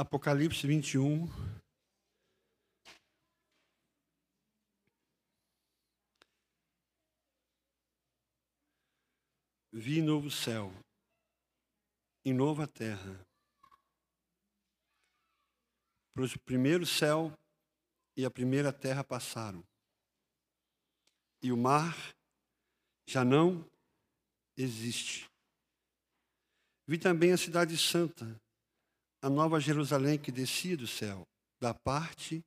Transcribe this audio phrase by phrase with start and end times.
[0.00, 1.28] Apocalipse 21.
[9.70, 10.72] Vi novo céu
[12.24, 13.20] e nova terra.
[16.14, 17.38] Pois o primeiro céu
[18.16, 19.62] e a primeira terra passaram,
[21.42, 21.94] e o mar
[23.06, 23.70] já não
[24.56, 25.28] existe.
[26.86, 28.24] Vi também a cidade santa,
[29.22, 31.26] a nova Jerusalém que descia do céu,
[31.60, 32.42] da parte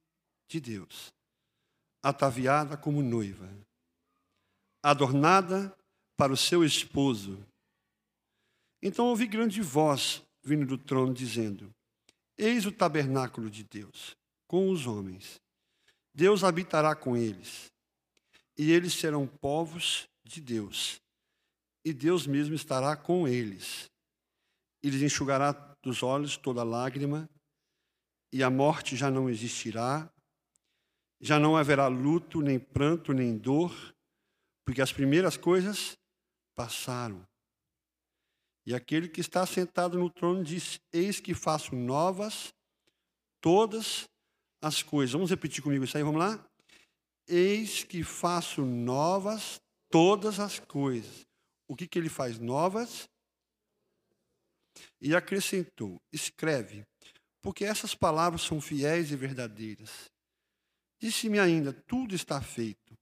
[0.48, 1.14] de Deus,
[2.02, 3.50] ataviada como noiva,
[4.82, 5.76] adornada
[6.18, 7.46] para o seu esposo.
[8.82, 11.70] Então ouvi grande voz vindo do trono, dizendo:
[12.38, 14.16] Eis o tabernáculo de Deus
[14.48, 15.40] com os homens.
[16.16, 17.72] Deus habitará com eles,
[18.58, 21.02] e eles serão povos de Deus,
[21.84, 23.90] e Deus mesmo estará com eles
[24.84, 27.30] e lhes enxugará dos olhos toda lágrima,
[28.32, 30.12] e a morte já não existirá,
[31.22, 33.72] já não haverá luto, nem pranto, nem dor,
[34.66, 35.98] porque as primeiras coisas
[36.56, 37.28] passaram.
[38.66, 42.54] E aquele que está sentado no trono diz: Eis que faço novas
[43.42, 44.08] todas
[44.62, 45.14] as coisas.
[45.14, 46.44] Vamos repetir comigo isso aí, vamos lá?
[47.28, 51.28] Eis que faço novas todas as coisas.
[51.68, 53.10] O que, que ele faz novas?
[55.02, 56.86] E acrescentou: Escreve,
[57.42, 60.10] porque essas palavras são fiéis e verdadeiras.
[61.02, 62.94] Disse-me ainda: Tudo está feito.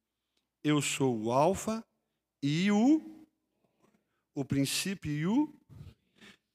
[0.64, 1.84] Eu sou o Alfa
[2.44, 3.26] e o,
[4.36, 5.54] o princípio e o.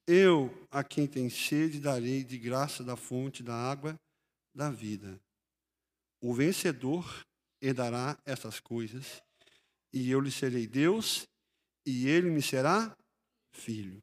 [0.09, 3.99] Eu, a quem tem sede, darei de graça da fonte da água
[4.55, 5.21] da vida.
[6.23, 7.25] O vencedor
[7.61, 9.23] herdará essas coisas,
[9.93, 11.27] e eu lhe serei Deus,
[11.85, 12.97] e ele me será
[13.53, 14.03] filho.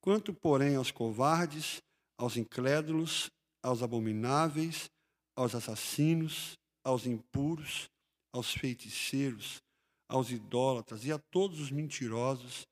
[0.00, 1.82] Quanto, porém, aos covardes,
[2.18, 3.30] aos incrédulos,
[3.62, 4.90] aos abomináveis,
[5.36, 7.88] aos assassinos, aos impuros,
[8.32, 9.60] aos feiticeiros,
[10.08, 12.66] aos idólatras e a todos os mentirosos,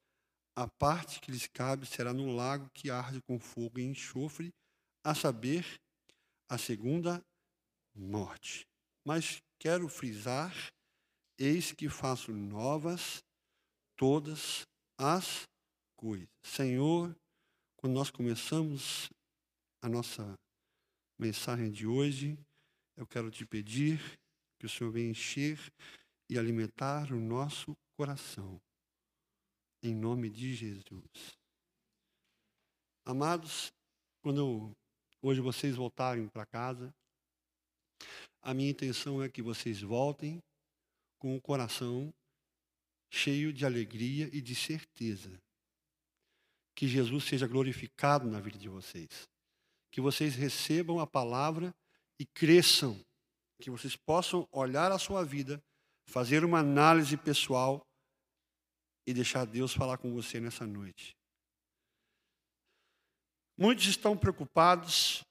[0.57, 4.53] a parte que lhes cabe será no lago que arde com fogo e enxofre,
[5.05, 5.65] a saber,
[6.51, 7.23] a segunda
[7.95, 8.67] morte.
[9.07, 10.53] Mas quero frisar:
[11.39, 13.23] eis que faço novas
[13.97, 14.63] todas
[14.99, 15.47] as
[15.99, 16.29] coisas.
[16.43, 17.15] Senhor,
[17.77, 19.11] quando nós começamos
[19.83, 20.39] a nossa
[21.19, 22.39] mensagem de hoje,
[22.97, 24.01] eu quero te pedir
[24.59, 25.59] que o Senhor venha encher
[26.31, 28.61] e alimentar o nosso coração.
[29.83, 31.37] Em nome de Jesus.
[33.05, 33.73] Amados,
[34.23, 34.71] quando
[35.21, 36.95] hoje vocês voltarem para casa,
[38.41, 40.41] a minha intenção é que vocês voltem
[41.19, 42.15] com o coração
[43.11, 45.41] cheio de alegria e de certeza
[46.79, 49.29] que Jesus seja glorificado na vida de vocês.
[49.91, 51.75] Que vocês recebam a palavra
[52.21, 53.05] e cresçam.
[53.61, 55.61] Que vocês possam olhar a sua vida,
[56.07, 57.85] fazer uma análise pessoal
[59.05, 61.17] e deixar Deus falar com você nessa noite.
[63.57, 65.25] Muitos estão preocupados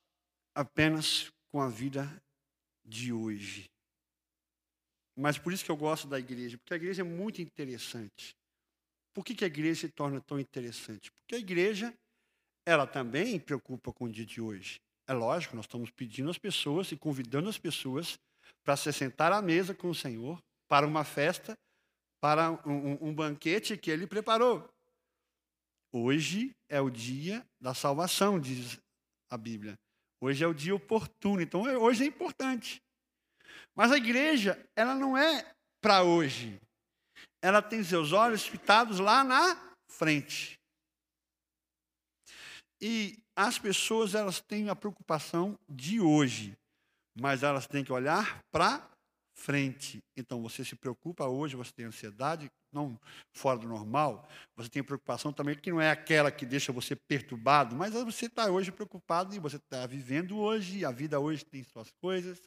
[0.53, 2.21] apenas com a vida
[2.83, 3.69] de hoje.
[5.15, 8.35] Mas por isso que eu gosto da igreja, porque a igreja é muito interessante.
[9.17, 11.11] Por que, que a igreja se torna tão interessante?
[11.11, 11.91] Porque a igreja,
[12.63, 14.79] ela também preocupa com o dia de hoje.
[15.07, 18.19] É lógico, nós estamos pedindo às pessoas e convidando as pessoas
[18.63, 21.57] para se sentar à mesa com o Senhor, para uma festa,
[22.21, 24.69] para um, um banquete que Ele preparou.
[25.91, 28.79] Hoje é o dia da salvação, diz
[29.31, 29.79] a Bíblia.
[30.21, 32.83] Hoje é o dia oportuno, então hoje é importante.
[33.75, 36.61] Mas a igreja, ela não é para hoje
[37.41, 39.55] ela tem seus olhos fitados lá na
[39.89, 40.59] frente.
[42.81, 46.57] E as pessoas, elas têm a preocupação de hoje,
[47.19, 48.87] mas elas têm que olhar para
[49.35, 49.99] frente.
[50.15, 52.99] Então, você se preocupa hoje, você tem ansiedade, não
[53.35, 57.75] fora do normal, você tem preocupação também que não é aquela que deixa você perturbado,
[57.75, 61.89] mas você está hoje preocupado e você está vivendo hoje, a vida hoje tem suas
[62.01, 62.41] coisas,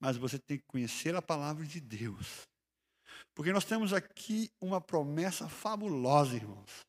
[0.00, 2.46] mas você tem que conhecer a palavra de Deus.
[3.36, 6.86] Porque nós temos aqui uma promessa fabulosa, irmãos.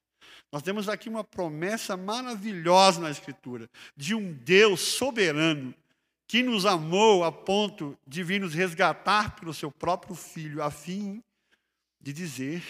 [0.50, 5.76] Nós temos aqui uma promessa maravilhosa na Escritura, de um Deus soberano
[6.26, 11.22] que nos amou a ponto de vir nos resgatar pelo seu próprio Filho, a fim
[12.02, 12.64] de dizer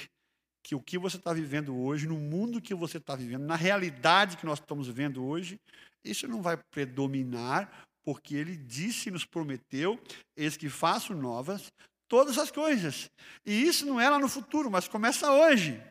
[0.63, 4.37] que o que você está vivendo hoje, no mundo que você está vivendo, na realidade
[4.37, 5.59] que nós estamos vivendo hoje,
[6.03, 9.99] isso não vai predominar, porque Ele disse e nos prometeu:
[10.35, 11.71] eis que faço novas
[12.07, 13.09] todas as coisas.
[13.45, 15.81] E isso não é lá no futuro, mas começa hoje.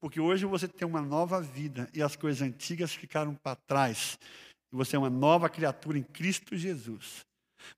[0.00, 4.18] Porque hoje você tem uma nova vida e as coisas antigas ficaram para trás.
[4.72, 7.24] E você é uma nova criatura em Cristo Jesus.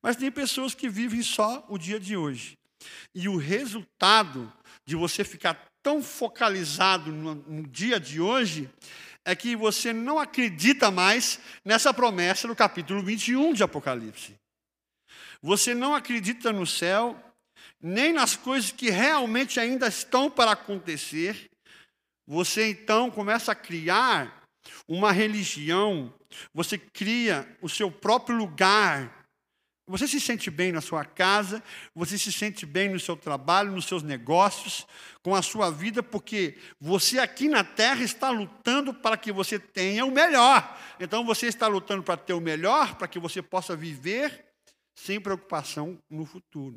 [0.02, 2.58] Mas tem pessoas que vivem só o dia de hoje.
[3.14, 4.52] E o resultado
[4.84, 8.68] de você ficar tão focalizado no, no dia de hoje
[9.24, 14.34] é que você não acredita mais nessa promessa do capítulo 21 de Apocalipse.
[15.42, 17.20] Você não acredita no céu,
[17.82, 21.50] nem nas coisas que realmente ainda estão para acontecer.
[22.26, 24.42] Você então começa a criar
[24.88, 26.12] uma religião,
[26.52, 29.26] você cria o seu próprio lugar
[29.88, 31.62] você se sente bem na sua casa,
[31.94, 34.84] você se sente bem no seu trabalho, nos seus negócios,
[35.22, 40.04] com a sua vida, porque você aqui na terra está lutando para que você tenha
[40.04, 40.76] o melhor.
[40.98, 44.44] Então você está lutando para ter o melhor, para que você possa viver
[44.98, 46.74] sem preocupação no futuro.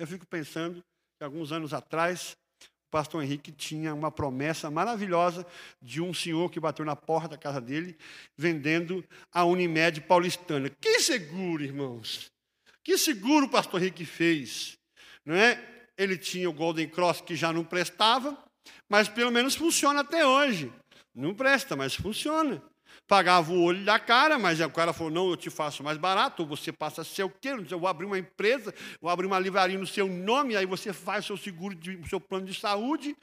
[0.00, 0.82] Eu fico pensando
[1.18, 5.46] que alguns anos atrás, o pastor Henrique tinha uma promessa maravilhosa
[5.78, 7.98] de um senhor que bateu na porta da casa dele,
[8.34, 10.70] vendendo a Unimed paulistana.
[10.70, 12.32] Que seguro, irmãos!
[12.82, 14.78] Que seguro o pastor Henrique fez.
[15.22, 15.62] Não é?
[15.98, 18.42] Ele tinha o Golden Cross que já não prestava,
[18.88, 20.72] mas pelo menos funciona até hoje.
[21.14, 22.62] Não presta, mas funciona.
[23.10, 26.46] Pagava o olho da cara, mas o cara falou: não, eu te faço mais barato,
[26.46, 27.48] você passa o quê?
[27.68, 31.24] Eu vou abrir uma empresa, vou abrir uma livraria no seu nome, aí você faz
[31.24, 33.16] o seu seguro, o seu plano de saúde.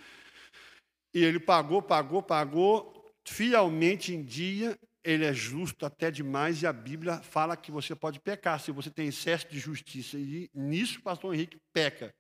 [1.15, 6.73] E ele pagou, pagou, pagou, fielmente em dia, ele é justo até demais e a
[6.73, 10.17] Bíblia fala que você pode pecar se você tem excesso de justiça.
[10.17, 12.13] E nisso pastor Henrique peca.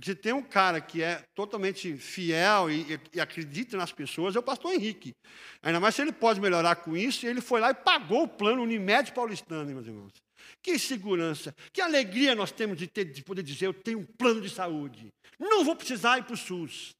[0.00, 4.34] Porque se tem um cara que é totalmente fiel e, e, e, acredita nas pessoas,
[4.34, 5.14] é o pastor Henrique.
[5.62, 8.62] Ainda mais se ele pode melhorar com isso, ele foi lá e pagou o plano
[8.62, 10.14] Unimed paulistano, meus irmãos.
[10.62, 14.40] Que segurança, que alegria nós temos de, ter, de poder dizer, eu tenho um plano
[14.40, 15.12] de saúde.
[15.38, 16.96] Não vou precisar ir para o SUS.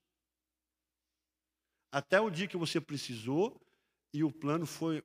[1.90, 3.58] Até o dia que você precisou,
[4.12, 5.02] e o plano foi.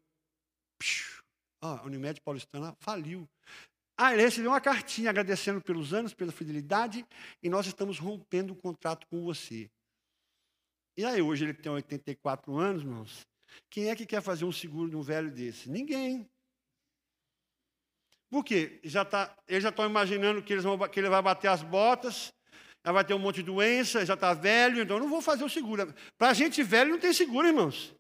[1.61, 3.25] Ah, a Unimed Paulistana faliu.
[3.97, 7.05] Ah, ele recebeu uma cartinha agradecendo pelos anos, pela fidelidade,
[7.41, 9.69] e nós estamos rompendo o contrato com você.
[10.97, 13.27] E aí, hoje ele tem 84 anos, irmãos.
[13.69, 15.69] Quem é que quer fazer um seguro de um velho desse?
[15.69, 16.29] Ninguém.
[18.29, 18.79] Por quê?
[18.83, 22.33] Já tá, eles já estão imaginando que, vão, que, ele vai bater as botas,
[22.85, 25.49] já vai ter um monte de doença, já está velho, então não vou fazer o
[25.49, 25.93] seguro.
[26.17, 27.95] Para gente velho não tem seguro, irmãos.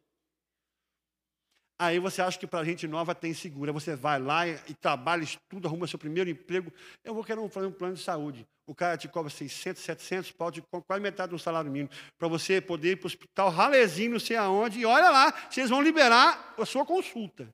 [1.77, 3.73] Aí você acha que para gente nova tem segura.
[3.73, 6.71] Você vai lá e, trabalha, estuda, arruma seu primeiro emprego.
[7.03, 8.47] Eu vou querer fazer um plano de saúde.
[8.67, 11.89] O cara te cobra 600, 700, pode quase metade do salário mínimo.
[12.17, 14.79] Para você poder ir para o hospital, ralezinho, não sei aonde.
[14.79, 17.47] E olha lá, vocês vão liberar a sua consulta.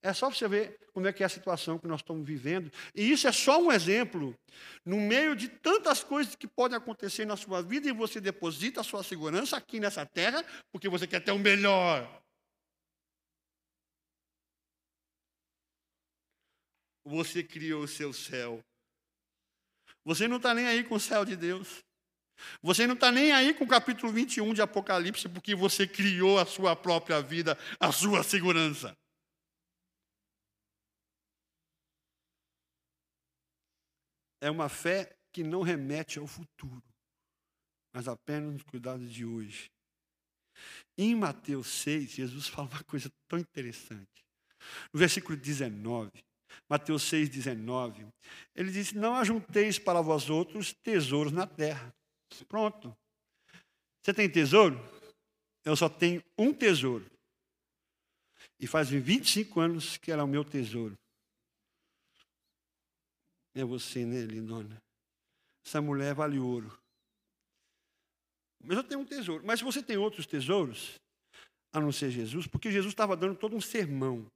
[0.00, 2.70] É só você ver como é que é a situação que nós estamos vivendo.
[2.94, 4.34] E isso é só um exemplo.
[4.84, 8.84] No meio de tantas coisas que podem acontecer na sua vida, e você deposita a
[8.84, 12.23] sua segurança aqui nessa terra, porque você quer ter o melhor.
[17.04, 18.64] Você criou o seu céu.
[20.04, 21.82] Você não está nem aí com o céu de Deus.
[22.62, 26.46] Você não está nem aí com o capítulo 21 de Apocalipse, porque você criou a
[26.46, 28.96] sua própria vida, a sua segurança.
[34.40, 36.82] É uma fé que não remete ao futuro,
[37.94, 39.70] mas apenas nos cuidados de hoje.
[40.98, 44.24] Em Mateus 6, Jesus fala uma coisa tão interessante.
[44.92, 46.10] No versículo 19,
[46.68, 48.06] Mateus 6,19.
[48.54, 51.94] Ele disse: Não ajunteis para vós outros tesouros na terra.
[52.48, 52.96] Pronto.
[54.02, 54.78] Você tem tesouro?
[55.64, 57.10] Eu só tenho um tesouro.
[58.60, 60.98] E faz 25 anos que era o meu tesouro.
[63.54, 64.82] É você, né, lindona?
[65.64, 66.76] Essa mulher vale ouro.
[68.62, 69.44] Mas eu tenho um tesouro.
[69.46, 71.00] Mas se você tem outros tesouros,
[71.72, 74.30] a não ser Jesus, porque Jesus estava dando todo um sermão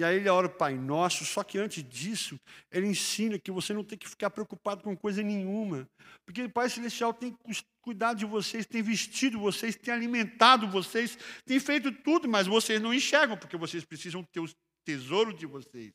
[0.00, 2.40] e aí ele ora o Pai Nosso, só que antes disso,
[2.70, 5.86] ele ensina que você não tem que ficar preocupado com coisa nenhuma.
[6.24, 7.36] Porque o Pai Celestial tem
[7.82, 12.94] cuidado de vocês, tem vestido vocês, tem alimentado vocês, tem feito tudo, mas vocês não
[12.94, 14.48] enxergam, porque vocês precisam ter o
[14.86, 15.92] tesouro de vocês.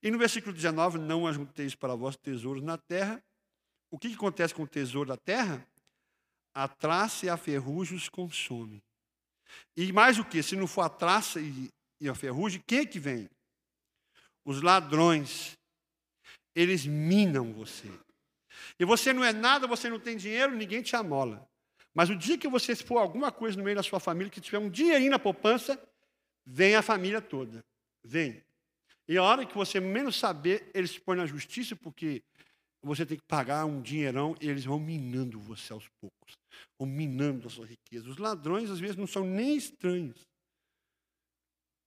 [0.00, 3.20] E no versículo 19, não ajunteis para vós tesouros na terra.
[3.90, 5.66] O que, que acontece com o tesouro da terra?
[6.54, 8.80] A traça e a ferrugem os consome.
[9.76, 10.44] E mais o que?
[10.44, 13.28] Se não for a traça e e a ferrugem, quem é que vem?
[14.44, 15.56] Os ladrões.
[16.54, 17.90] Eles minam você.
[18.78, 21.46] E você não é nada, você não tem dinheiro, ninguém te amola.
[21.94, 24.58] Mas o dia que você for alguma coisa no meio da sua família, que tiver
[24.58, 25.80] um dinheirinho na poupança,
[26.44, 27.64] vem a família toda.
[28.04, 28.42] Vem.
[29.08, 32.22] E a hora que você menos saber, eles se põem na justiça, porque
[32.82, 36.36] você tem que pagar um dinheirão e eles vão minando você aos poucos.
[36.78, 38.08] Vão minando a sua riqueza.
[38.08, 40.20] Os ladrões, às vezes, não são nem estranhos.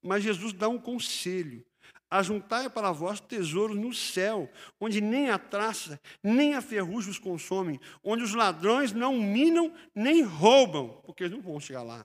[0.02, 1.66] Mas Jesus dá um conselho.
[2.12, 7.80] Ajuntai para vós tesouros no céu, onde nem a traça, nem a ferrugem os consomem,
[8.04, 12.04] onde os ladrões não minam nem roubam, porque eles não vão chegar lá.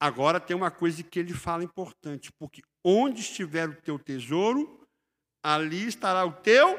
[0.00, 4.86] Agora tem uma coisa que ele fala importante, porque onde estiver o teu tesouro,
[5.42, 6.78] ali estará o teu.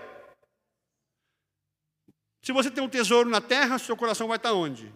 [2.44, 4.94] Se você tem um tesouro na terra, seu coração vai estar onde?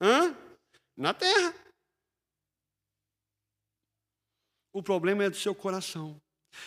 [0.00, 0.36] Hã?
[0.96, 1.54] Na terra.
[4.78, 6.16] O problema é do seu coração.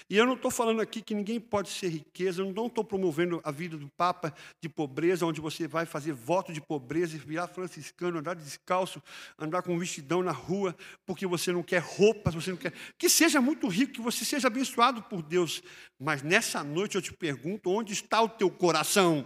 [0.10, 3.40] E eu não estou falando aqui que ninguém pode ser riqueza, eu não estou promovendo
[3.42, 7.48] a vida do Papa de pobreza, onde você vai fazer voto de pobreza e virar
[7.48, 9.02] franciscano, andar descalço,
[9.40, 10.76] andar com vestidão na rua,
[11.06, 12.74] porque você não quer roupas, você não quer.
[12.98, 15.64] Que seja muito rico, que você seja abençoado por Deus.
[15.98, 19.26] Mas nessa noite eu te pergunto: onde está o teu coração?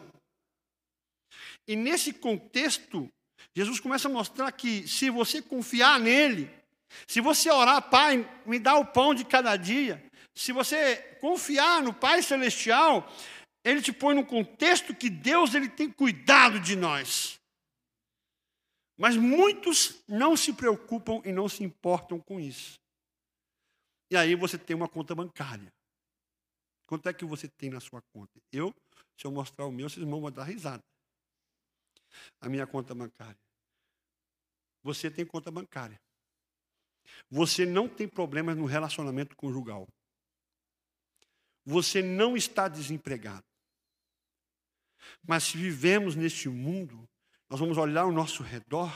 [1.67, 3.09] E nesse contexto,
[3.55, 6.47] Jesus começa a mostrar que se você confiar nele,
[7.07, 10.03] se você orar, Pai, me dá o pão de cada dia.
[10.33, 13.09] Se você confiar no Pai Celestial,
[13.63, 17.39] Ele te põe no contexto que Deus ele tem cuidado de nós.
[18.97, 22.79] Mas muitos não se preocupam e não se importam com isso.
[24.11, 25.73] E aí você tem uma conta bancária.
[26.85, 28.39] Quanto é que você tem na sua conta?
[28.51, 28.73] Eu,
[29.17, 30.83] se eu mostrar o meu, vocês vão dar risada.
[32.39, 33.37] A minha conta bancária.
[34.83, 35.99] Você tem conta bancária.
[37.29, 39.87] Você não tem problemas no relacionamento conjugal.
[41.65, 43.43] Você não está desempregado.
[45.27, 47.07] Mas se vivemos neste mundo,
[47.49, 48.93] nós vamos olhar ao nosso redor,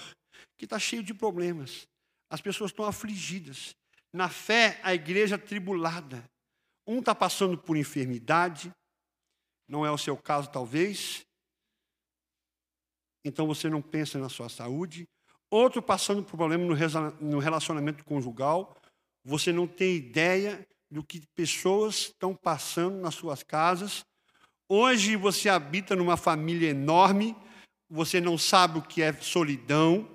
[0.58, 1.88] que está cheio de problemas.
[2.30, 3.76] As pessoas estão afligidas.
[4.14, 6.24] Na fé, a igreja tribulada.
[6.86, 8.72] Um está passando por enfermidade,
[9.68, 11.24] não é o seu caso, talvez.
[13.24, 15.08] Então você não pensa na sua saúde
[15.50, 16.64] outro passando por problema
[17.20, 18.76] no relacionamento conjugal,
[19.24, 24.04] você não tem ideia do que pessoas estão passando nas suas casas.
[24.68, 27.36] Hoje você habita numa família enorme,
[27.90, 30.10] você não sabe o que é solidão,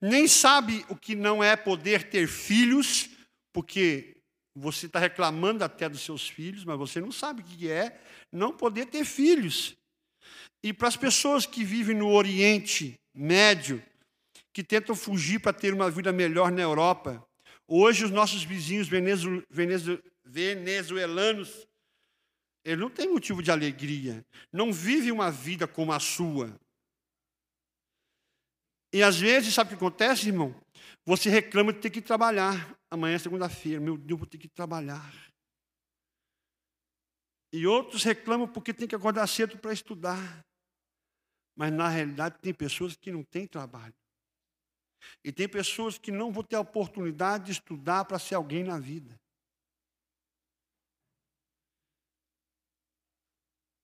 [0.00, 3.10] nem sabe o que não é poder ter filhos,
[3.52, 4.16] porque
[4.54, 7.98] você está reclamando até dos seus filhos, mas você não sabe o que é
[8.30, 9.74] não poder ter filhos.
[10.62, 13.82] E para as pessoas que vivem no Oriente Médio,
[14.52, 17.26] que tentam fugir para ter uma vida melhor na Europa.
[17.66, 18.88] Hoje, os nossos vizinhos
[20.28, 21.66] venezuelanos,
[22.64, 26.54] eles não têm motivo de alegria, não vivem uma vida como a sua.
[28.92, 30.54] E às vezes, sabe o que acontece, irmão?
[31.06, 32.78] Você reclama de ter que trabalhar.
[32.90, 35.10] Amanhã é segunda-feira, meu Deus, vou ter que trabalhar.
[37.54, 40.44] E outros reclamam porque tem que acordar cedo para estudar.
[41.56, 43.94] Mas na realidade tem pessoas que não têm trabalho.
[45.24, 48.78] E tem pessoas que não vão ter a oportunidade de estudar para ser alguém na
[48.78, 49.18] vida.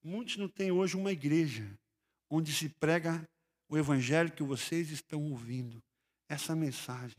[0.03, 1.79] Muitos não têm hoje uma igreja
[2.31, 3.29] onde se prega
[3.69, 5.83] o evangelho que vocês estão ouvindo,
[6.29, 7.19] essa mensagem.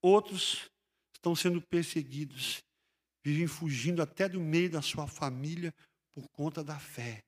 [0.00, 0.70] Outros
[1.12, 2.62] estão sendo perseguidos,
[3.24, 5.74] vivem fugindo até do meio da sua família
[6.12, 7.24] por conta da fé.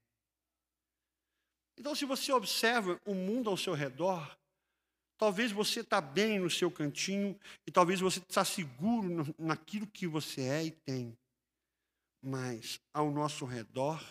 [1.76, 4.36] Então, se você observa o mundo ao seu redor,
[5.20, 10.40] Talvez você está bem no seu cantinho e talvez você está seguro naquilo que você
[10.40, 11.14] é e tem.
[12.22, 14.02] Mas ao nosso redor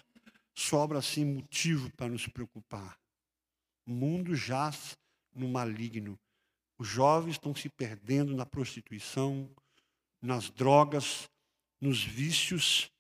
[0.54, 2.96] sobra assim motivo para nos preocupar.
[3.88, 4.96] O mundo jaz
[5.34, 6.20] no maligno.
[6.78, 9.50] Os jovens estão se perdendo na prostituição,
[10.22, 11.28] nas drogas,
[11.82, 12.92] nos vícios.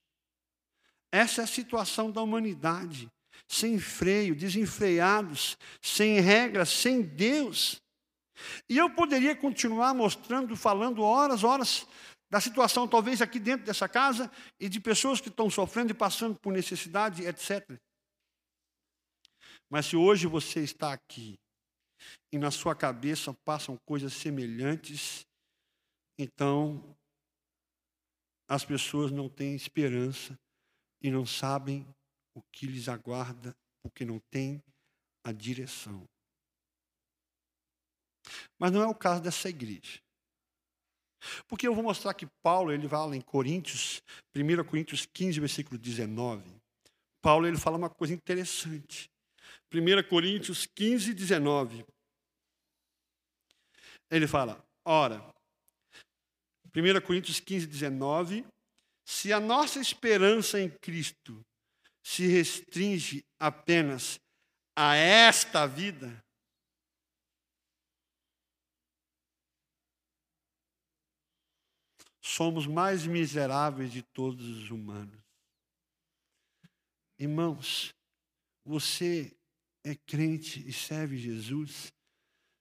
[1.11, 3.07] Essa é a situação da humanidade,
[3.47, 7.79] sem freio, desenfreados, sem regras, sem Deus.
[8.69, 11.88] E eu poderia continuar mostrando, falando horas, horas
[12.29, 16.39] da situação, talvez aqui dentro dessa casa, e de pessoas que estão sofrendo e passando
[16.39, 17.79] por necessidade, etc.
[19.69, 21.39] Mas se hoje você está aqui
[22.31, 25.25] e na sua cabeça passam coisas semelhantes,
[26.17, 26.96] então
[28.48, 30.38] as pessoas não têm esperança
[31.01, 31.88] e não sabem
[32.36, 34.62] o que lhes aguarda, porque não têm
[35.24, 36.05] a direção.
[38.57, 39.99] Mas não é o caso dessa igreja.
[41.47, 44.01] Porque eu vou mostrar que Paulo, ele fala em Coríntios,
[44.35, 46.43] 1 Coríntios 15, versículo 19.
[47.21, 49.09] Paulo, ele fala uma coisa interessante.
[49.73, 51.85] 1 Coríntios 15, 19.
[54.09, 55.23] Ele fala, ora,
[56.75, 58.45] 1 Coríntios 15, 19,
[59.05, 61.43] se a nossa esperança em Cristo
[62.03, 64.19] se restringe apenas
[64.75, 66.23] a esta vida,
[72.29, 75.19] somos mais miseráveis de todos os humanos.
[77.17, 77.93] Irmãos,
[78.63, 79.36] você
[79.83, 81.91] é crente e serve Jesus,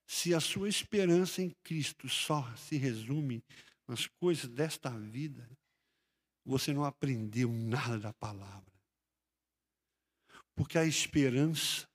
[0.07, 3.43] se a sua esperança em Cristo só se resume
[3.87, 5.47] nas coisas desta vida,
[6.43, 8.73] você não aprendeu nada da palavra.
[10.55, 11.87] Porque a esperança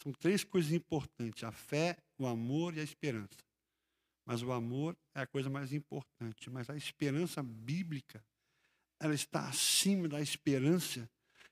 [0.00, 3.44] são três coisas importantes: a fé, o amor e a esperança.
[4.26, 6.50] Mas o amor é a coisa mais importante.
[6.50, 8.24] Mas a esperança bíblica,
[9.00, 11.08] ela está acima da esperança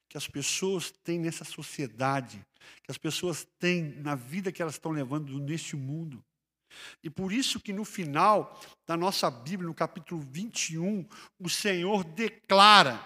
[0.08, 2.44] que as pessoas têm nessa sociedade,
[2.82, 6.22] que as pessoas têm na vida que elas estão levando neste mundo.
[7.02, 11.06] E por isso que no final da nossa Bíblia, no capítulo 21,
[11.38, 13.02] o Senhor declara: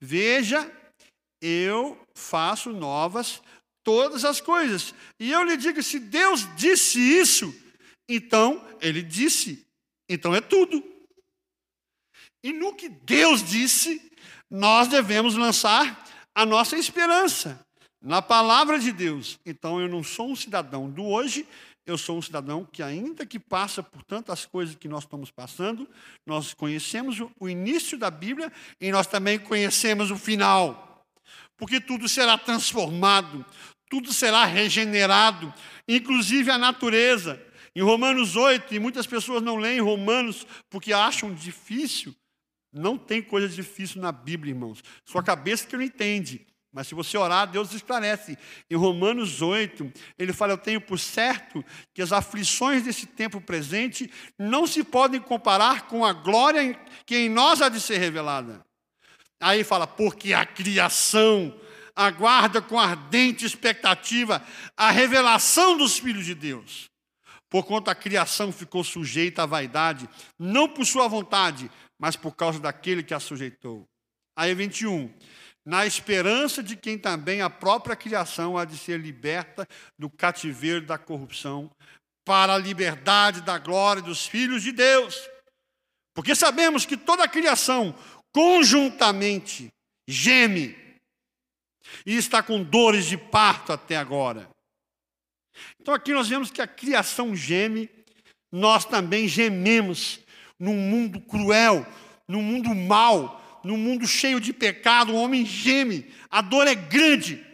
[0.00, 0.70] Veja,
[1.40, 3.42] eu faço novas
[3.82, 4.94] todas as coisas.
[5.18, 7.54] E eu lhe digo: se Deus disse isso,
[8.08, 9.66] então ele disse,
[10.08, 10.82] então é tudo.
[12.42, 14.10] E no que Deus disse,
[14.50, 17.64] nós devemos lançar a nossa esperança
[18.00, 19.38] na palavra de Deus.
[19.44, 21.46] Então eu não sou um cidadão do hoje,
[21.84, 25.88] eu sou um cidadão que, ainda que passa por tantas coisas que nós estamos passando,
[26.26, 31.06] nós conhecemos o início da Bíblia e nós também conhecemos o final.
[31.56, 33.44] Porque tudo será transformado,
[33.90, 35.52] tudo será regenerado,
[35.88, 37.42] inclusive a natureza.
[37.74, 42.14] Em Romanos 8, e muitas pessoas não leem Romanos porque acham difícil,
[42.72, 44.82] não tem coisa difícil na Bíblia, irmãos.
[45.04, 46.46] Sua cabeça que não entende.
[46.72, 48.36] Mas se você orar, Deus esclarece.
[48.70, 54.10] Em Romanos 8, ele fala: Eu tenho por certo que as aflições desse tempo presente
[54.38, 58.64] não se podem comparar com a glória que em nós há de ser revelada.
[59.40, 61.58] Aí fala: Porque a criação
[61.96, 64.44] aguarda com ardente expectativa
[64.76, 66.88] a revelação dos filhos de Deus.
[67.50, 73.02] Porquanto a criação ficou sujeita à vaidade, não por sua vontade, mas por causa daquele
[73.02, 73.86] que a sujeitou.
[74.36, 75.12] Aí 21.
[75.64, 79.66] Na esperança de quem também a própria criação há de ser liberta
[79.98, 81.70] do cativeiro da corrupção,
[82.28, 85.18] para a liberdade da glória dos filhos de Deus.
[86.14, 87.94] Porque sabemos que toda a criação
[88.34, 89.72] conjuntamente
[90.06, 90.76] geme
[92.04, 94.46] e está com dores de parto até agora.
[95.80, 97.90] Então aqui nós vemos que a criação geme,
[98.50, 100.20] nós também gememos
[100.58, 101.86] num mundo cruel,
[102.26, 107.44] num mundo mau, num mundo cheio de pecado, o homem geme, a dor é grande.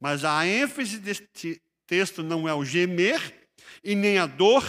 [0.00, 3.48] Mas a ênfase deste texto não é o gemer
[3.84, 4.64] e nem a dor,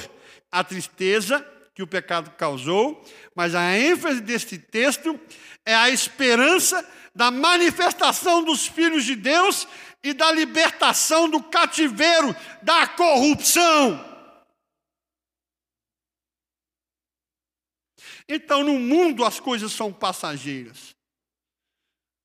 [0.52, 3.04] a tristeza que o pecado causou,
[3.36, 5.20] mas a ênfase deste texto
[5.66, 9.68] é a esperança da manifestação dos filhos de Deus
[10.04, 14.12] e da libertação do cativeiro da corrupção.
[18.28, 20.96] Então, no mundo, as coisas são passageiras.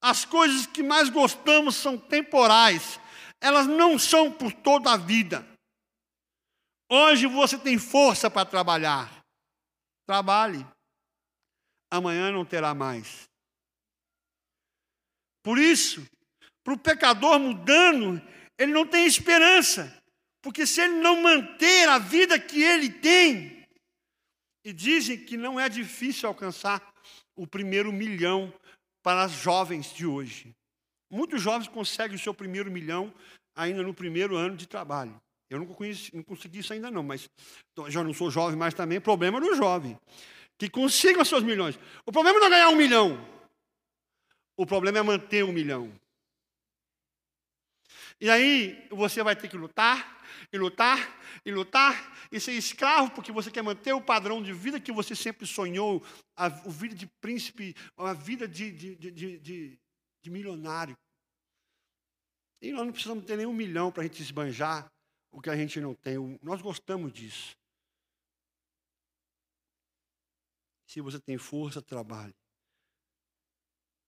[0.01, 3.01] As coisas que mais gostamos são temporais.
[3.41, 5.47] Elas não são por toda a vida.
[6.89, 9.11] Hoje você tem força para trabalhar.
[10.07, 10.65] Trabalhe.
[11.91, 13.29] Amanhã não terá mais.
[15.43, 16.07] Por isso,
[16.67, 18.21] para o pecador mudando,
[18.59, 19.97] ele não tem esperança.
[20.43, 23.65] Porque se ele não manter a vida que ele tem,
[24.65, 26.83] e dizem que não é difícil alcançar
[27.37, 28.53] o primeiro milhão
[29.01, 30.53] para as jovens de hoje.
[31.09, 33.15] Muitos jovens conseguem o seu primeiro milhão
[33.55, 35.15] ainda no primeiro ano de trabalho.
[35.49, 37.31] Eu não, conheci, não consegui isso ainda não, mas
[37.87, 39.97] já não sou jovem mais também, problema do jovem.
[40.59, 41.79] Que consigam os seus milhões.
[42.05, 43.25] O problema não é ganhar um milhão.
[44.57, 45.93] O problema é manter um milhão.
[48.21, 50.17] E aí você vai ter que lutar,
[50.53, 54.81] e lutar, e lutar, e ser escravo, porque você quer manter o padrão de vida
[54.81, 56.03] que você sempre sonhou,
[56.35, 59.79] a, a vida de príncipe, a vida de, de, de, de,
[60.23, 60.97] de milionário.
[62.63, 64.91] E nós não precisamos ter nenhum milhão para a gente esbanjar
[65.31, 66.17] o que a gente não tem.
[66.43, 67.55] Nós gostamos disso.
[70.89, 72.35] Se você tem força, trabalhe.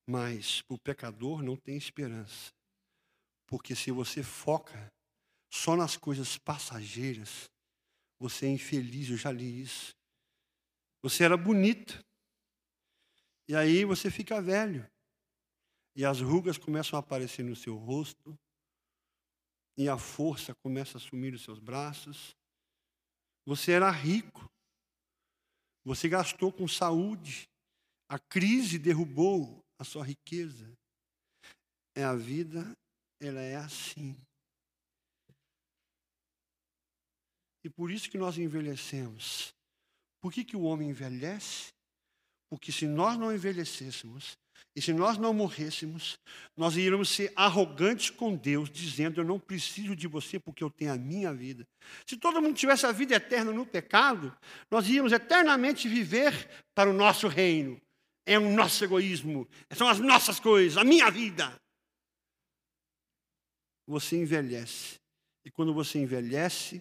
[0.08, 2.50] Mas o pecador não tem esperança.
[3.48, 4.92] Porque se você foca
[5.50, 7.50] só nas coisas passageiras,
[8.20, 9.96] você é infeliz, eu já li isso.
[11.02, 11.98] Você era bonito.
[13.48, 14.87] E aí você fica velho.
[15.96, 18.38] E as rugas começam a aparecer no seu rosto.
[19.78, 22.37] E a força começa a sumir nos seus braços.
[23.46, 24.46] Você era rico.
[25.84, 27.48] Você gastou com saúde.
[28.11, 30.70] A crise derrubou a sua riqueza.
[31.94, 32.76] É a vida
[33.20, 34.16] ela é assim.
[37.64, 39.52] E por isso que nós envelhecemos.
[40.20, 41.68] Por que, que o homem envelhece?
[42.50, 44.37] Porque se nós não envelhecêssemos,
[44.74, 46.18] e se nós não morrêssemos,
[46.57, 50.92] nós iríamos ser arrogantes com Deus, dizendo: Eu não preciso de você porque eu tenho
[50.92, 51.66] a minha vida.
[52.07, 54.37] Se todo mundo tivesse a vida eterna no pecado,
[54.70, 57.81] nós íamos eternamente viver para o nosso reino.
[58.24, 61.59] É o nosso egoísmo, são as nossas coisas, a minha vida.
[63.88, 65.01] Você envelhece.
[65.46, 66.79] E quando você envelhece,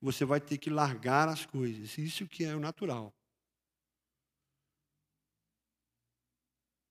[0.00, 1.96] você vai ter que largar as coisas.
[1.96, 3.14] Isso que é o natural.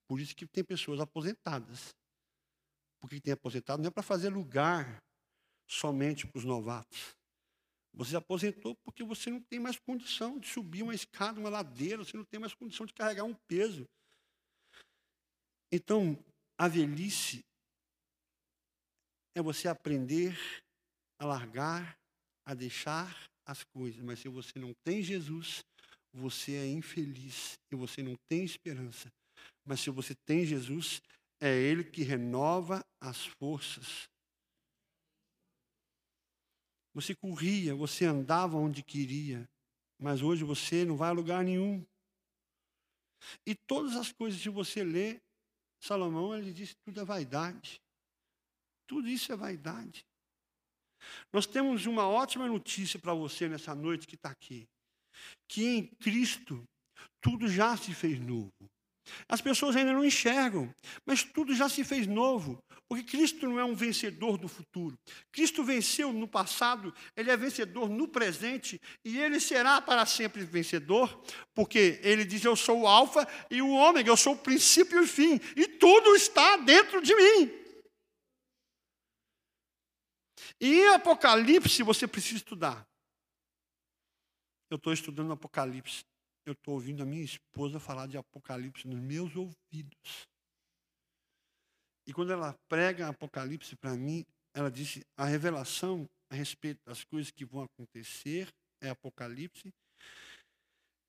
[0.07, 1.93] Por isso que tem pessoas aposentadas.
[3.01, 5.03] Porque tem aposentado não é para fazer lugar
[5.67, 7.13] somente para os novatos.
[7.93, 12.05] Você se aposentou porque você não tem mais condição de subir uma escada, uma ladeira,
[12.05, 13.85] você não tem mais condição de carregar um peso.
[15.69, 16.17] Então,
[16.57, 17.43] a velhice
[19.37, 20.35] é você aprender
[21.19, 21.95] a largar,
[22.43, 24.01] a deixar as coisas.
[24.01, 25.63] Mas se você não tem Jesus,
[26.11, 29.11] você é infeliz e você não tem esperança.
[29.63, 31.01] Mas se você tem Jesus,
[31.39, 34.09] é Ele que renova as forças.
[36.95, 39.47] Você corria, você andava onde queria,
[40.01, 41.85] mas hoje você não vai a lugar nenhum.
[43.45, 45.21] E todas as coisas que você lê,
[45.79, 47.79] Salomão ele disse tudo é vaidade.
[48.87, 50.05] Tudo isso é vaidade.
[51.31, 54.67] Nós temos uma ótima notícia para você nessa noite que está aqui.
[55.47, 56.63] Que em Cristo
[57.21, 58.51] tudo já se fez novo.
[59.27, 60.73] As pessoas ainda não enxergam,
[61.05, 64.97] mas tudo já se fez novo, porque Cristo não é um vencedor do futuro.
[65.31, 71.21] Cristo venceu no passado, ele é vencedor no presente e ele será para sempre vencedor,
[71.55, 75.03] porque ele diz: Eu sou o Alfa e o Ômega, eu sou o princípio e
[75.03, 77.66] o fim, e tudo está dentro de mim.
[80.59, 82.87] E Apocalipse você precisa estudar.
[84.69, 86.03] Eu estou estudando Apocalipse
[86.47, 90.27] eu estou ouvindo a minha esposa falar de Apocalipse nos meus ouvidos.
[92.07, 97.31] E quando ela prega Apocalipse para mim, ela disse: a revelação a respeito das coisas
[97.31, 98.47] que vão acontecer
[98.81, 99.73] é Apocalipse.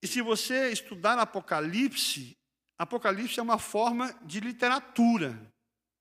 [0.03, 2.37] E se você estudar Apocalipse,
[2.77, 5.41] Apocalipse é uma forma de literatura.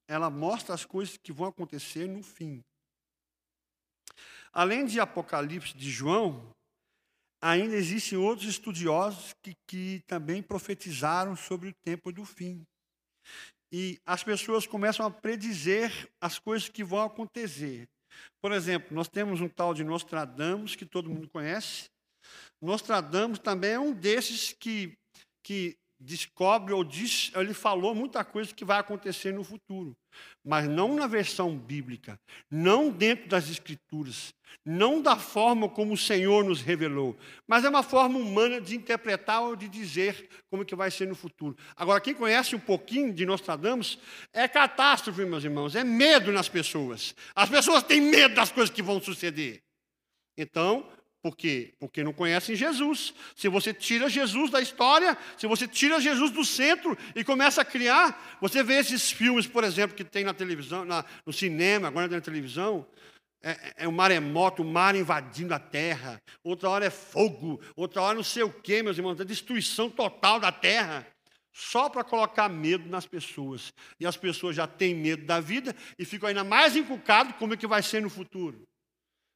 [0.10, 2.64] Ela mostra as coisas que vão acontecer no fim.
[4.52, 6.54] Além de Apocalipse de João,
[7.42, 12.66] ainda existem outros estudiosos que, que também profetizaram sobre o tempo do fim.
[13.72, 17.88] E as pessoas começam a predizer as coisas que vão acontecer.
[18.42, 21.90] Por exemplo, nós temos um tal de Nostradamus, que todo mundo conhece.
[22.62, 24.98] Nostradamus também é um desses que,
[25.44, 29.96] que descobre ou diz, ele falou muita coisa que vai acontecer no futuro,
[30.44, 34.34] mas não na versão bíblica, não dentro das escrituras,
[34.64, 39.42] não da forma como o Senhor nos revelou, mas é uma forma humana de interpretar
[39.42, 41.58] ou de dizer como que vai ser no futuro.
[41.76, 44.00] Agora, quem conhece um pouquinho de Nostradamus,
[44.32, 47.16] é catástrofe, meus irmãos, é medo nas pessoas.
[47.36, 49.62] As pessoas têm medo das coisas que vão suceder.
[50.38, 50.88] Então,
[51.28, 51.74] por quê?
[51.78, 53.14] Porque não conhecem Jesus.
[53.36, 57.66] Se você tira Jesus da história, se você tira Jesus do centro e começa a
[57.66, 62.08] criar, você vê esses filmes, por exemplo, que tem na televisão, na, no cinema, agora
[62.08, 62.88] na televisão,
[63.44, 68.16] é, é um maremoto, o mar invadindo a terra, outra hora é fogo, outra hora
[68.16, 71.06] não sei o quê, meus irmãos, é destruição total da terra.
[71.52, 73.74] Só para colocar medo nas pessoas.
[74.00, 77.58] E as pessoas já têm medo da vida e ficam ainda mais encucados como é
[77.58, 78.64] que vai ser no futuro.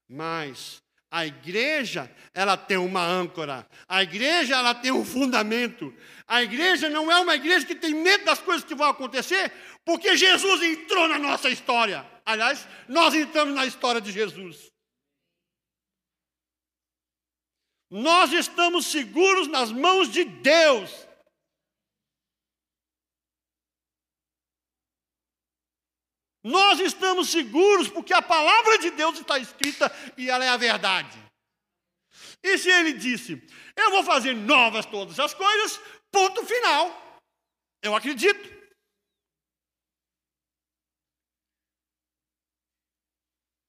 [0.08, 0.81] Mas
[1.12, 3.68] a igreja, ela tem uma âncora.
[3.88, 5.94] A igreja, ela tem um fundamento.
[6.26, 9.52] A igreja não é uma igreja que tem medo das coisas que vão acontecer,
[9.84, 12.10] porque Jesus entrou na nossa história.
[12.26, 14.72] Aliás, nós entramos na história de Jesus.
[17.90, 20.90] Nós estamos seguros nas mãos de Deus.
[26.44, 31.18] Nós estamos seguros porque a palavra de Deus está escrita e ela é a verdade.
[32.44, 33.42] E se ele disse,
[33.76, 35.80] eu vou fazer novas todas as coisas,
[36.12, 37.20] ponto final.
[37.82, 38.62] Eu acredito.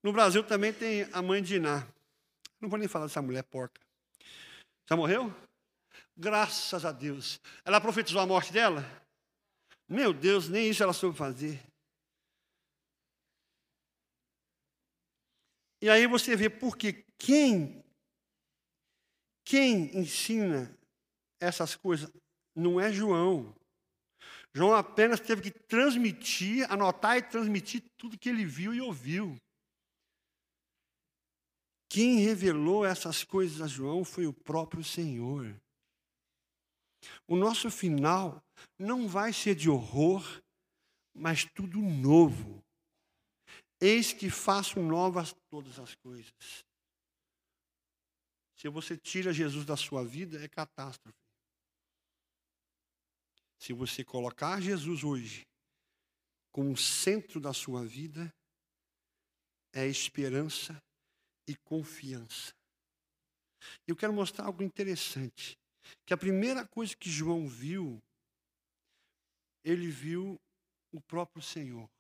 [0.03, 1.87] No Brasil também tem a mãe de Iná.
[2.61, 3.81] Não vou nem falar dessa mulher porca.
[4.89, 5.33] Já morreu?
[6.17, 7.41] Graças a Deus.
[7.65, 8.85] Ela profetizou a morte dela?
[9.89, 11.61] Meu Deus, nem isso ela soube fazer.
[15.83, 17.83] E aí você vê porque quem
[19.45, 20.73] quem ensina
[21.41, 22.09] essas coisas
[22.55, 23.53] não é João.
[24.55, 29.37] João apenas teve que transmitir, anotar e transmitir tudo que ele viu e ouviu.
[31.89, 35.53] Quem revelou essas coisas a João foi o próprio Senhor.
[37.27, 38.41] o nosso final
[38.79, 40.23] não vai ser de horror,
[41.13, 42.63] mas tudo novo.
[43.85, 46.65] Eis que faço novas todas as coisas.
[48.55, 51.19] Se você tira Jesus da sua vida, é catástrofe.
[53.59, 55.45] Se você colocar Jesus hoje
[56.53, 58.33] como centro da sua vida,
[59.73, 60.81] é esperança
[61.49, 62.55] e confiança.
[63.85, 65.59] Eu quero mostrar algo interessante,
[66.07, 68.01] que a primeira coisa que João viu,
[69.65, 70.41] ele viu
[70.93, 71.91] o próprio Senhor.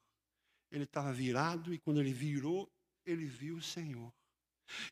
[0.72, 2.68] Ele estava virado e quando ele virou,
[3.06, 4.11] ele viu o Senhor.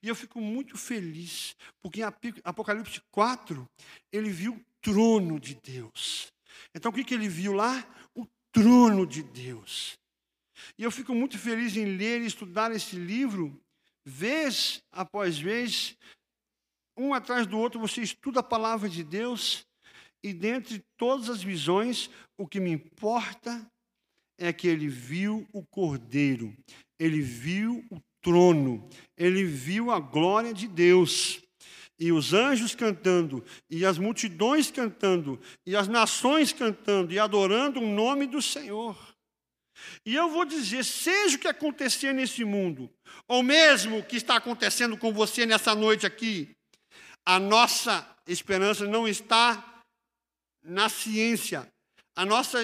[0.02, 2.04] E eu fico muito feliz, porque em
[2.44, 3.66] Apocalipse 4,
[4.12, 6.30] ele viu o trono de Deus.
[6.74, 7.84] Então o que, que ele viu lá?
[8.14, 9.98] O trono de Deus.
[10.78, 13.58] E eu fico muito feliz em ler e estudar esse livro,
[14.04, 15.96] vez após vez,
[16.96, 19.66] um atrás do outro, você estuda a palavra de Deus,
[20.22, 23.66] e dentre todas as visões, o que me importa
[24.40, 26.57] é que ele viu o cordeiro,
[26.98, 31.40] ele viu o trono, ele viu a glória de Deus.
[32.03, 37.87] E os anjos cantando, e as multidões cantando, e as nações cantando e adorando o
[37.87, 38.96] nome do Senhor.
[40.07, 42.90] E eu vou dizer: seja o que acontecer nesse mundo,
[43.29, 46.48] ou mesmo o que está acontecendo com você nessa noite aqui,
[47.26, 49.83] a nossa esperança não está
[50.64, 51.70] na ciência,
[52.16, 52.59] a nossa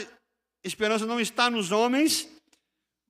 [0.66, 2.29] esperança não está nos homens,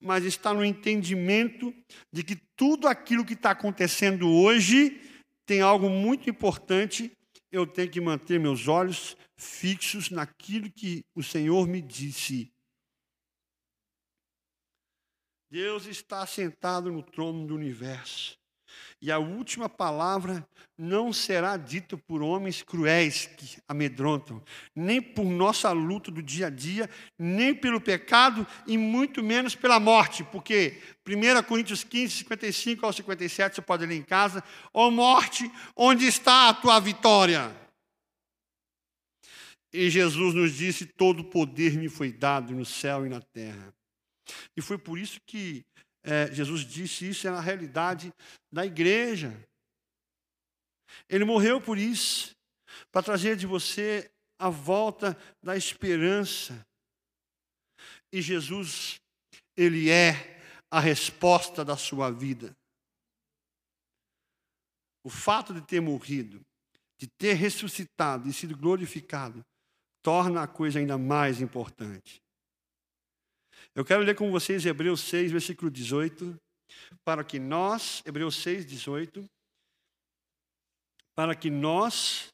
[0.00, 1.74] mas está no entendimento
[2.12, 5.00] de que tudo aquilo que está acontecendo hoje
[5.46, 7.10] tem algo muito importante.
[7.50, 12.50] Eu tenho que manter meus olhos fixos naquilo que o Senhor me disse.
[15.50, 18.36] Deus está sentado no trono do universo.
[19.00, 20.46] E a última palavra
[20.78, 24.42] não será dita por homens cruéis que amedrontam,
[24.74, 29.78] nem por nossa luta do dia a dia, nem pelo pecado e muito menos pela
[29.78, 34.90] morte, porque 1 Coríntios 15, 55 ao 57, você pode ler em casa: Ó oh
[34.90, 37.54] morte, onde está a tua vitória?
[39.72, 43.74] E Jesus nos disse: Todo poder me foi dado no céu e na terra.
[44.56, 45.64] E foi por isso que
[46.06, 48.12] é, Jesus disse isso é a realidade
[48.52, 49.36] da igreja.
[51.08, 52.34] Ele morreu por isso,
[52.92, 56.64] para trazer de você a volta da esperança.
[58.12, 59.00] E Jesus,
[59.56, 60.40] Ele é
[60.70, 62.56] a resposta da sua vida.
[65.04, 66.40] O fato de ter morrido,
[67.00, 69.44] de ter ressuscitado e sido glorificado,
[70.02, 72.22] torna a coisa ainda mais importante.
[73.76, 76.34] Eu quero ler com vocês Hebreus 6, versículo 18,
[77.04, 79.28] para que nós, Hebreus 6, 18,
[81.14, 82.28] para que nós,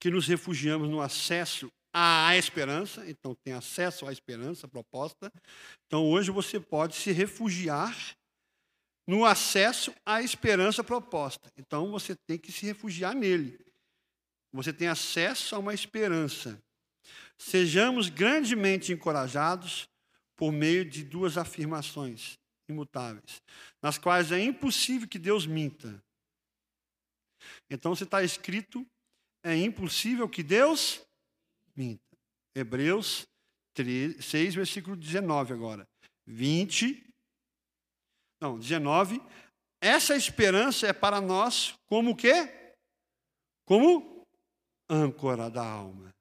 [0.00, 5.30] que nos refugiamos no acesso à esperança, então tem acesso à esperança proposta,
[5.84, 7.94] então hoje você pode se refugiar
[9.06, 11.50] no acesso à esperança proposta.
[11.58, 13.58] Então você tem que se refugiar nele.
[14.54, 16.58] Você tem acesso a uma esperança.
[17.36, 19.89] Sejamos grandemente encorajados
[20.40, 23.42] por meio de duas afirmações imutáveis,
[23.82, 26.02] nas quais é impossível que Deus minta.
[27.68, 28.86] Então, se está escrito,
[29.44, 31.04] é impossível que Deus
[31.76, 32.16] minta.
[32.54, 33.26] Hebreus
[33.74, 35.86] 3, 6, versículo 19 agora.
[36.26, 37.06] 20,
[38.40, 39.20] não, 19.
[39.78, 42.74] Essa esperança é para nós como o quê?
[43.66, 44.26] Como
[44.88, 46.14] âncora da alma.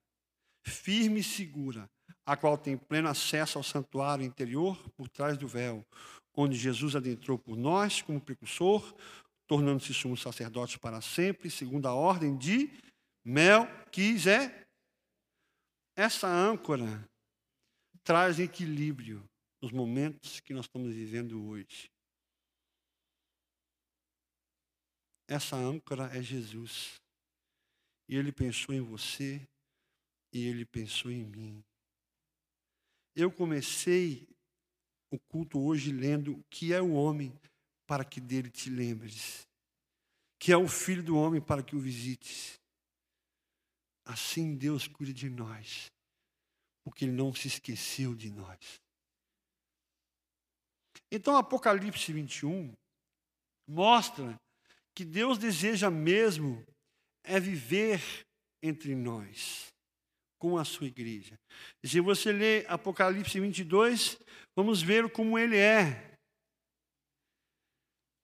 [0.68, 1.90] Firme e segura
[2.26, 5.86] a qual tem pleno acesso ao santuário interior por trás do véu,
[6.36, 8.96] onde Jesus adentrou por nós como precursor,
[9.48, 12.70] tornando-se sumo sacerdote para sempre, segundo a ordem de
[13.26, 14.68] Melquisedeque.
[15.96, 17.06] Essa âncora
[18.04, 19.28] traz equilíbrio
[19.62, 21.90] nos momentos que nós estamos vivendo hoje.
[25.28, 26.96] Essa âncora é Jesus.
[28.08, 29.46] E ele pensou em você
[30.34, 31.64] e ele pensou em mim.
[33.20, 34.26] Eu comecei
[35.12, 37.38] o culto hoje lendo que é o homem
[37.86, 39.46] para que dele te lembres,
[40.40, 42.58] que é o filho do homem para que o visites.
[44.06, 45.92] Assim Deus cuida de nós,
[46.82, 48.80] porque Ele não se esqueceu de nós.
[51.12, 52.74] Então, Apocalipse 21
[53.68, 54.40] mostra
[54.96, 56.66] que Deus deseja mesmo
[57.26, 58.02] é viver
[58.64, 59.69] entre nós
[60.40, 61.38] com a sua igreja.
[61.84, 64.18] E se você ler Apocalipse 22,
[64.56, 66.18] vamos ver como ele é.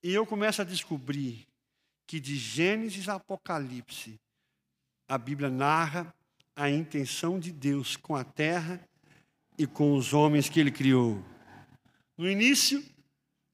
[0.01, 1.45] E eu começo a descobrir
[2.07, 4.15] que de Gênesis a Apocalipse,
[5.07, 6.15] a Bíblia narra
[6.55, 8.87] a intenção de Deus com a terra
[9.57, 11.21] e com os homens que ele criou.
[12.17, 12.83] No início,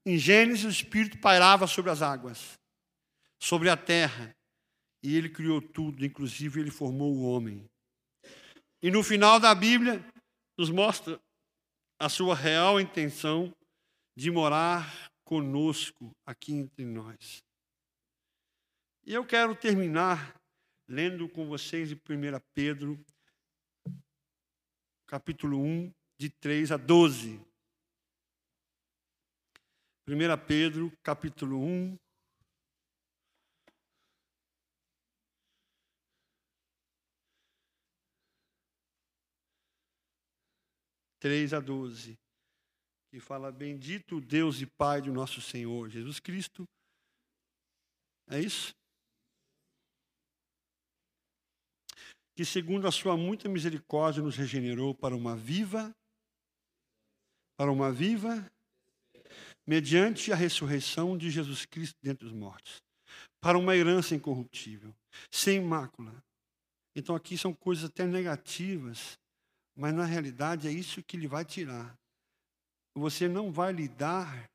[0.06, 2.60] em Gênesis, o Espírito pairava sobre as águas,
[3.40, 4.36] sobre a terra,
[5.04, 7.71] e ele criou tudo, inclusive ele formou o homem.
[8.84, 10.04] E no final da Bíblia,
[10.58, 11.22] nos mostra
[12.00, 13.56] a sua real intenção
[14.16, 17.44] de morar conosco aqui entre nós.
[19.06, 20.36] E eu quero terminar
[20.88, 22.00] lendo com vocês em 1
[22.54, 23.00] Pedro,
[25.06, 27.40] capítulo 1, de 3 a 12.
[30.08, 31.98] 1 Pedro, capítulo 1.
[41.22, 42.18] Três a doze,
[43.12, 46.68] que fala: Bendito Deus e Pai do nosso Senhor Jesus Cristo.
[48.28, 48.74] É isso?
[52.36, 55.96] Que segundo a sua muita misericórdia nos regenerou para uma viva,
[57.56, 58.52] para uma viva
[59.68, 62.82] mediante a ressurreição de Jesus Cristo dentre os mortos,
[63.40, 64.92] para uma herança incorruptível,
[65.30, 66.20] sem mácula.
[66.96, 69.20] Então aqui são coisas até negativas,
[69.76, 71.98] mas na realidade é isso que ele vai tirar.
[72.96, 74.50] Você não vai lidar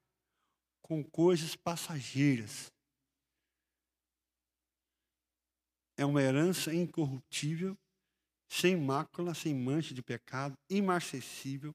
[0.83, 2.71] com coisas passageiras.
[5.97, 7.77] É uma herança incorruptível,
[8.49, 11.75] sem mácula, sem mancha de pecado, imarcessível,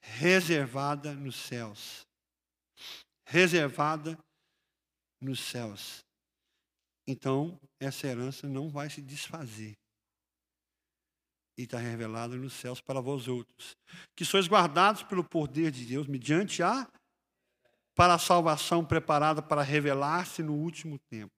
[0.00, 2.06] reservada nos céus
[3.24, 4.18] reservada
[5.20, 6.04] nos céus.
[7.06, 9.74] Então, essa herança não vai se desfazer.
[11.56, 13.76] E está revelada nos céus para vós outros,
[14.16, 16.88] que sois guardados pelo poder de Deus, mediante a
[17.94, 21.32] para a salvação preparada para revelar-se no último tempo.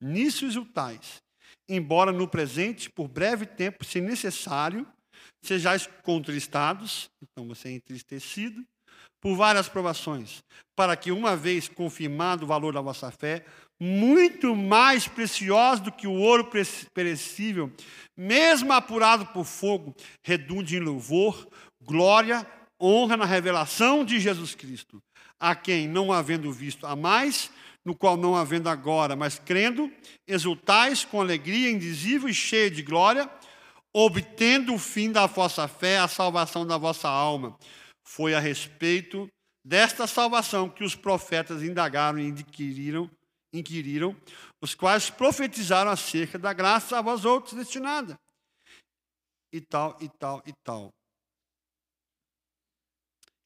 [0.00, 1.20] Nisso exultais,
[1.68, 4.86] embora no presente, por breve tempo, se necessário,
[5.42, 8.64] sejais contristados, então você é entristecido,
[9.20, 10.42] por várias provações,
[10.76, 13.44] para que, uma vez confirmado o valor da vossa fé,
[13.80, 16.48] muito mais precioso do que o ouro
[16.92, 17.72] perecível,
[18.16, 21.46] mesmo apurado por fogo, redunde em louvor,
[21.82, 22.46] glória,
[22.80, 25.00] honra na revelação de Jesus Cristo,
[25.38, 27.50] a quem, não havendo visto a mais,
[27.84, 29.90] no qual não havendo agora, mas crendo,
[30.26, 33.30] exultais com alegria indizível e cheia de glória,
[33.94, 37.56] obtendo o fim da vossa fé, a salvação da vossa alma
[38.08, 39.30] foi a respeito
[39.62, 43.10] desta salvação que os profetas indagaram e inquiriram,
[43.52, 44.18] inquiriram
[44.62, 48.18] os quais profetizaram acerca da graça a vós outros destinada.
[49.52, 50.90] E tal, e tal, e tal.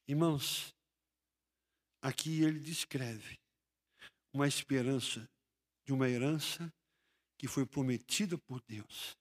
[0.07, 0.73] Irmãos,
[2.01, 3.37] aqui ele descreve
[4.33, 5.27] uma esperança
[5.85, 6.71] de uma herança
[7.37, 9.11] que foi prometida por Deus,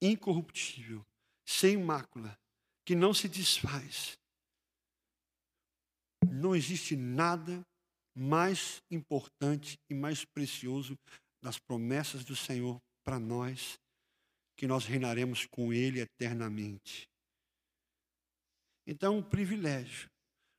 [0.00, 1.04] incorruptível,
[1.44, 2.38] sem mácula,
[2.84, 4.19] que não se desfaz,
[6.28, 7.64] não existe nada
[8.14, 10.98] mais importante e mais precioso
[11.42, 13.78] das promessas do Senhor para nós,
[14.56, 17.08] que nós reinaremos com Ele eternamente.
[18.86, 20.10] Então, um privilégio.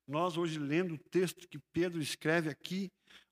[0.07, 2.89] Nós, hoje, lendo o texto que Pedro escreve aqui,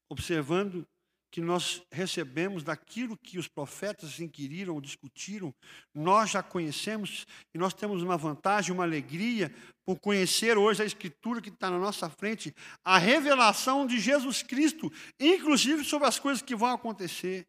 [0.10, 0.88] observando
[1.32, 5.54] que nós recebemos daquilo que os profetas inquiriram ou discutiram,
[5.94, 9.54] nós já conhecemos e nós temos uma vantagem, uma alegria
[9.86, 14.92] por conhecer hoje a Escritura que está na nossa frente, a revelação de Jesus Cristo,
[15.20, 17.48] inclusive sobre as coisas que vão acontecer.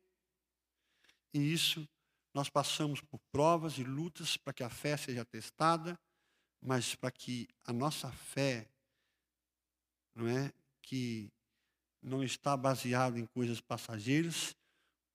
[1.33, 1.89] E isso
[2.35, 5.99] nós passamos por provas e lutas para que a fé seja testada,
[6.61, 8.69] mas para que a nossa fé,
[10.15, 11.31] não é, que
[12.03, 14.55] não está baseado em coisas passageiras,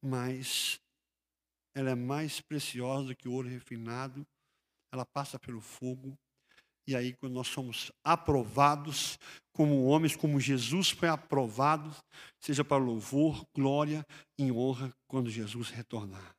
[0.04, 0.80] mas
[1.74, 4.26] ela é mais preciosa do que o ouro refinado,
[4.92, 6.18] ela passa pelo fogo.
[6.88, 9.18] E aí, quando nós somos aprovados
[9.52, 11.94] como homens, como Jesus foi aprovado,
[12.40, 14.06] seja para louvor, glória
[14.38, 16.36] e honra quando Jesus retornar.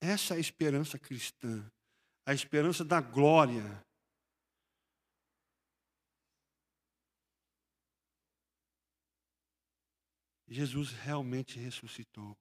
[0.00, 1.64] Essa é a esperança cristã,
[2.26, 3.82] a esperança da glória,
[10.50, 12.36] Jesus realmente ressuscitou.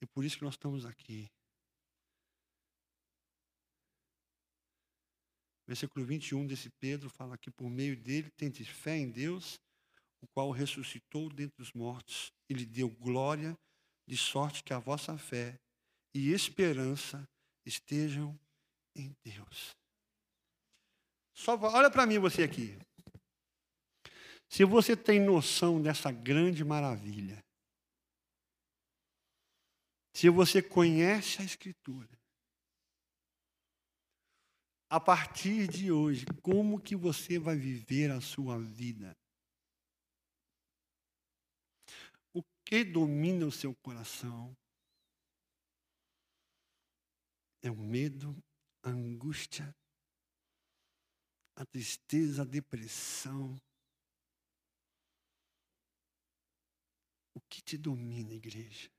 [0.00, 1.30] E por isso que nós estamos aqui.
[5.66, 9.60] Versículo 21 desse Pedro fala que por meio dele tente fé em Deus,
[10.22, 13.54] o qual ressuscitou dentre os mortos e lhe deu glória,
[14.06, 15.60] de sorte que a vossa fé
[16.14, 17.28] e esperança
[17.66, 18.38] estejam
[18.96, 19.76] em Deus.
[21.34, 22.78] Só olha para mim você aqui.
[24.48, 27.42] Se você tem noção dessa grande maravilha,
[30.18, 32.10] Se você conhece a Escritura,
[34.90, 39.16] a partir de hoje, como que você vai viver a sua vida?
[42.34, 44.56] O que domina o seu coração?
[47.62, 48.36] É o medo,
[48.82, 49.72] a angústia,
[51.54, 53.56] a tristeza, a depressão.
[57.38, 58.90] O que te domina, igreja?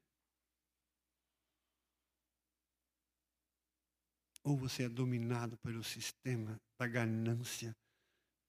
[4.41, 7.75] Ou você é dominado pelo sistema da ganância,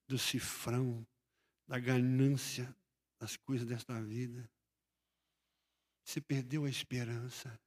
[0.08, 1.04] do cifrão,
[1.66, 2.72] da ganância
[3.18, 4.48] das coisas desta vida.
[6.04, 7.60] Você perdeu a esperança,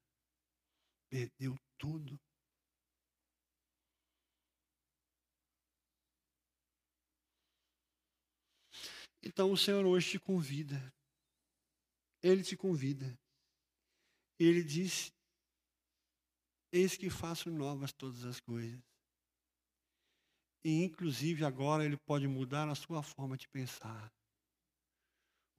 [1.09, 2.17] perdeu tudo.
[9.21, 10.93] Então o Senhor hoje te convida.
[12.23, 13.19] Ele te convida.
[14.39, 15.11] Ele diz:
[16.71, 18.81] Eis que faço novas todas as coisas.
[20.65, 24.09] E inclusive agora ele pode mudar a sua forma de pensar.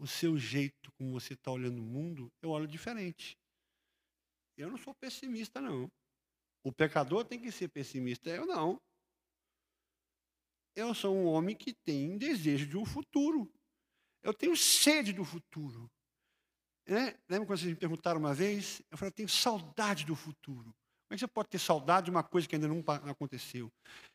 [0.00, 3.36] O seu jeito, como você está olhando o mundo, eu olho diferente.
[4.56, 5.90] Eu não sou pessimista, não.
[6.64, 8.80] O pecador tem que ser pessimista, eu não.
[10.74, 13.52] Eu sou um homem que tem desejo de um futuro.
[14.22, 15.90] Eu tenho sede do futuro.
[16.86, 17.16] Né?
[17.28, 18.82] Lembra quando vocês me perguntaram uma vez?
[18.90, 20.64] Eu falei, eu tenho saudade do futuro.
[20.64, 23.70] Como é que você pode ter saudade de uma coisa que ainda não aconteceu?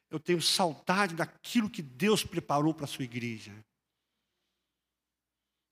[0.10, 3.54] Eu tenho saudade daquilo que Deus preparou para a sua igreja.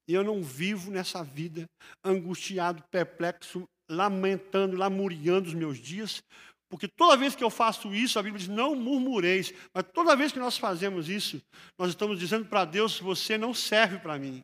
[0.07, 1.65] E eu não vivo nessa vida
[2.03, 6.23] angustiado, perplexo, lamentando, lamuriando os meus dias,
[6.69, 9.53] porque toda vez que eu faço isso, a Bíblia diz: não murmureis.
[9.73, 11.41] Mas toda vez que nós fazemos isso,
[11.79, 14.41] nós estamos dizendo para Deus: você não serve para mim.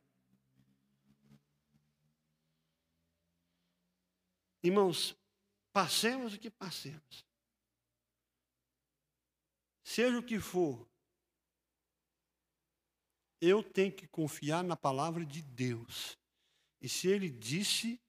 [4.64, 5.16] Irmãos,
[5.74, 7.26] passemos o que passemos.
[9.84, 10.88] Seja o que for,
[13.42, 16.18] eu tenho que confiar na palavra de Deus.
[16.82, 18.00] E se Ele disse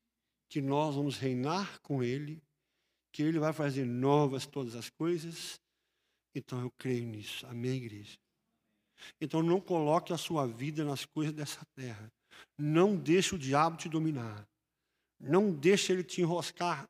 [0.48, 2.40] que nós vamos reinar com Ele,
[3.12, 5.60] que Ele vai fazer novas todas as coisas.
[6.32, 7.44] Então eu creio nisso.
[7.46, 8.16] Amém, igreja?
[9.20, 12.12] Então não coloque a sua vida nas coisas dessa terra.
[12.56, 14.48] Não deixe o diabo te dominar.
[15.24, 16.84] Não deixe ele te enroscar.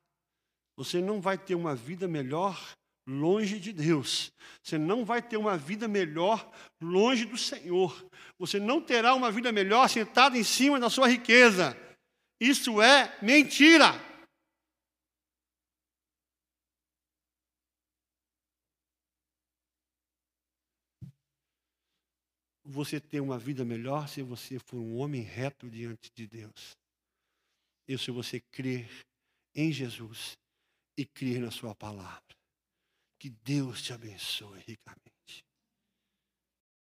[0.77, 2.75] Você não vai ter uma vida melhor
[3.07, 4.33] longe de Deus.
[4.63, 8.05] Você não vai ter uma vida melhor longe do Senhor.
[8.39, 11.77] Você não terá uma vida melhor sentado em cima da sua riqueza.
[12.41, 13.95] Isso é mentira.
[22.67, 26.77] você ter uma vida melhor se você for um homem reto diante de Deus.
[27.87, 28.89] E se você crer
[29.55, 30.37] em Jesus
[30.97, 32.23] e crer na Sua palavra.
[33.19, 35.14] Que Deus te abençoe ricamente.